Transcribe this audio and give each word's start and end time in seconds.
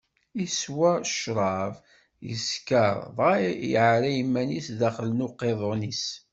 Iswa 0.45 0.91
ccṛab, 1.09 1.73
iskeṛ, 2.33 2.97
dɣa 3.17 3.33
iɛerra 3.67 4.09
iman-is 4.21 4.67
daxel 4.79 5.09
n 5.13 5.25
uqiḍun-is. 5.27 6.05